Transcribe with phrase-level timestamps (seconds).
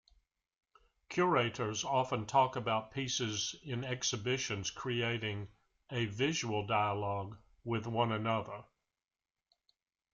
[1.09, 5.47] Curators often talk about pieces in exhibitions creating
[5.91, 8.63] 'a visual dialogue' with one another.